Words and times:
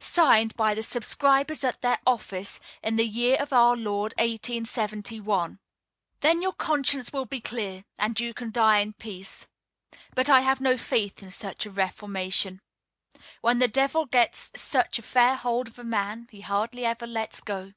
Signed 0.00 0.56
by 0.56 0.72
the 0.72 0.82
subscribers 0.82 1.62
at 1.64 1.82
their 1.82 1.98
office, 2.06 2.60
in 2.82 2.96
the 2.96 3.06
year 3.06 3.36
of 3.38 3.52
our 3.52 3.76
Lord_ 3.76 4.16
1871." 4.16 5.58
Then 6.20 6.40
your 6.40 6.54
conscience 6.54 7.12
will 7.12 7.26
be 7.26 7.42
clear, 7.42 7.84
and 7.98 8.18
you 8.18 8.32
can 8.32 8.50
die 8.50 8.78
in 8.78 8.94
peace. 8.94 9.48
But 10.14 10.30
I 10.30 10.40
have 10.40 10.62
no 10.62 10.78
faith 10.78 11.22
in 11.22 11.30
such 11.30 11.66
a 11.66 11.70
reformation. 11.70 12.62
When 13.42 13.58
the 13.58 13.68
devil 13.68 14.06
gets 14.06 14.50
such 14.56 14.98
a 14.98 15.02
fair 15.02 15.36
hold 15.36 15.68
of 15.68 15.78
a 15.78 15.84
man 15.84 16.26
he 16.30 16.40
hardly 16.40 16.86
ever 16.86 17.06
lets 17.06 17.42
go. 17.42 17.68